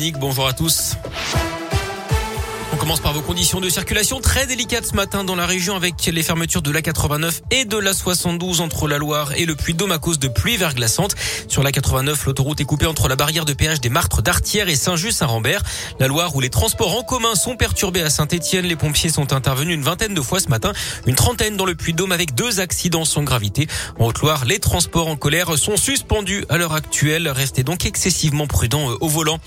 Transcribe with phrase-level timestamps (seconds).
[0.00, 0.94] Bonjour à tous.
[2.88, 6.22] Commence par vos conditions de circulation très délicates ce matin dans la région avec les
[6.22, 9.98] fermetures de la 89 et de la 72 entre la Loire et le Puy-de-Dôme à
[9.98, 11.14] cause de pluies verglaçantes.
[11.48, 14.74] Sur la 89, l'autoroute est coupée entre la barrière de péage des Martres d'Artière et
[14.74, 15.64] Saint-Just-Saint-Rambert.
[16.00, 18.64] La Loire où les transports en commun sont perturbés à Saint-Etienne.
[18.64, 20.72] Les pompiers sont intervenus une vingtaine de fois ce matin,
[21.06, 23.66] une trentaine dans le Puy-de-Dôme avec deux accidents sans gravité.
[23.98, 27.28] En Haute-Loire, les transports en colère sont suspendus à l'heure actuelle.
[27.28, 29.40] Restez donc excessivement prudents euh, au volant.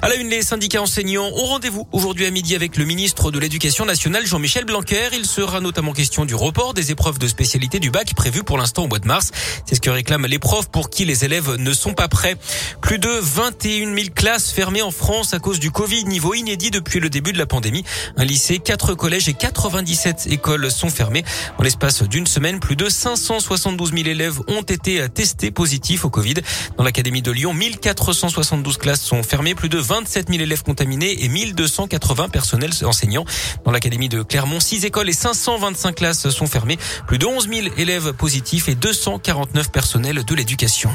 [0.00, 3.38] À la une, les syndicats enseignants ont rendez-vous aujourd'hui à midi avec le ministre de
[3.38, 5.08] l'Éducation nationale Jean-Michel Blanquer.
[5.12, 8.84] Il sera notamment question du report des épreuves de spécialité du bac prévues pour l'instant
[8.84, 9.32] au mois de mars.
[9.66, 12.36] C'est ce que réclament les profs pour qui les élèves ne sont pas prêts.
[12.80, 17.00] Plus de 21 000 classes fermées en France à cause du Covid, niveau inédit depuis
[17.00, 17.84] le début de la pandémie.
[18.16, 21.24] Un lycée, quatre collèges et 97 écoles sont fermées.
[21.58, 26.34] En l'espace d'une semaine, plus de 572 000 élèves ont été testés positifs au Covid.
[26.78, 31.28] Dans l'académie de Lyon, 1472 classes sont fermées, plus de 27 000 élèves contaminés et
[31.28, 33.24] 1280 personnels enseignants.
[33.64, 36.78] Dans l'académie de Clermont, 6 écoles et 525 classes sont fermées.
[37.06, 40.90] Plus de 11 000 élèves positifs et 249 personnels de l'éducation.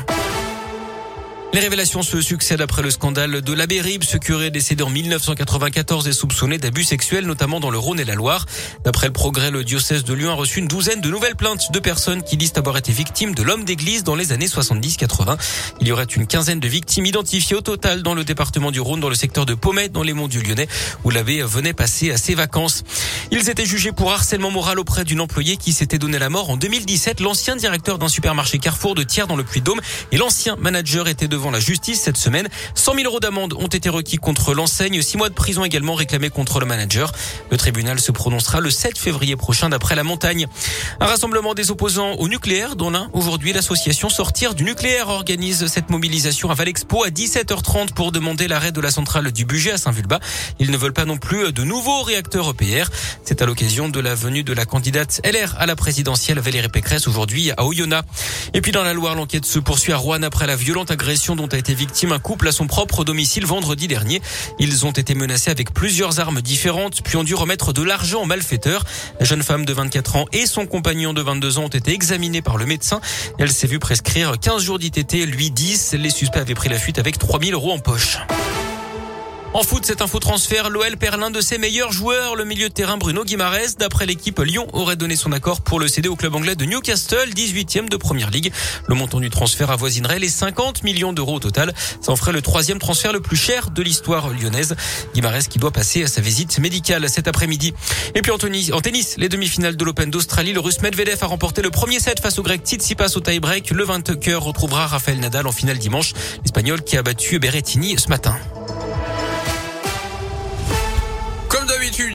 [1.53, 6.07] Les révélations se succèdent après le scandale de l'abbé Rib, ce curé décédé en 1994
[6.07, 8.45] et soupçonné d'abus sexuels, notamment dans le Rhône et la Loire.
[8.85, 11.79] D'après le progrès, le diocèse de Lyon a reçu une douzaine de nouvelles plaintes de
[11.79, 15.37] personnes qui disent avoir été victimes de l'homme d'église dans les années 70-80.
[15.81, 19.01] Il y aurait une quinzaine de victimes identifiées au total dans le département du Rhône,
[19.01, 20.69] dans le secteur de Pommet, dans les monts du Lyonnais,
[21.03, 22.83] où l'abbé venait passer à ses vacances.
[23.29, 26.55] Ils étaient jugés pour harcèlement moral auprès d'une employée qui s'était donné la mort en
[26.55, 27.19] 2017.
[27.19, 29.81] L'ancien directeur d'un supermarché Carrefour de Thiers dans le Puy-de-Dôme
[30.13, 32.47] et l'ancien manager étaient devant la justice cette semaine.
[32.75, 36.29] 100 000 euros d'amende ont été requis contre l'enseigne, six mois de prison également réclamés
[36.29, 37.11] contre le manager.
[37.49, 40.47] Le tribunal se prononcera le 7 février prochain d'après la montagne.
[40.99, 45.89] Un rassemblement des opposants au nucléaire, dont l'un aujourd'hui l'association Sortir du nucléaire organise cette
[45.89, 50.19] mobilisation à Valexpo à 17h30 pour demander l'arrêt de la centrale du budget à Saint-Vulbas.
[50.59, 52.89] Ils ne veulent pas non plus de nouveaux réacteurs EPR.
[53.23, 57.07] C'est à l'occasion de la venue de la candidate LR à la présidentielle Valérie Pécresse
[57.07, 58.05] aujourd'hui à Oyonnax.
[58.53, 61.47] Et puis dans la Loire, l'enquête se poursuit à Rouen après la violente agression dont
[61.47, 64.21] a été victime un couple à son propre domicile vendredi dernier.
[64.59, 68.25] Ils ont été menacés avec plusieurs armes différentes, puis ont dû remettre de l'argent aux
[68.25, 68.83] malfaiteurs.
[69.19, 72.41] La jeune femme de 24 ans et son compagnon de 22 ans ont été examinés
[72.41, 73.01] par le médecin.
[73.37, 75.93] Elle s'est vue prescrire 15 jours d'ITT, lui 10.
[75.93, 78.17] Les suspects avaient pris la fuite avec 3000 euros en poche.
[79.53, 82.73] En foot, cet info transfert, l'OL perd l'un de ses meilleurs joueurs, le milieu de
[82.73, 83.75] terrain Bruno Guimarès.
[83.75, 87.29] D'après l'équipe, Lyon aurait donné son accord pour le céder au club anglais de Newcastle,
[87.35, 88.53] 18e de Première Ligue.
[88.87, 91.73] Le montant du transfert avoisinerait les 50 millions d'euros au total.
[91.99, 94.77] Ça en ferait le troisième transfert le plus cher de l'histoire lyonnaise.
[95.13, 97.73] Guimarès qui doit passer à sa visite médicale cet après-midi.
[98.15, 101.27] Et puis en tennis, en tennis les demi-finales de l'Open d'Australie, le russe Medvedev a
[101.27, 103.71] remporté le premier set face au grec Tsitsipas au tie-break.
[103.71, 106.13] Le 20 cœur retrouvera Rafael Nadal en finale dimanche.
[106.41, 108.37] L'Espagnol qui a battu Berrettini ce matin.